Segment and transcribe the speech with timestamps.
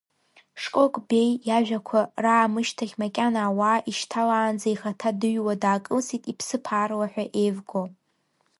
[0.61, 7.81] Шкок Беи иажәақәа раамышьҭахь макьана ауаа ишьҭалаанӡа ихаҭа дыҩуа даакылсит, иԥсыԥ аарлаҳәа еивго.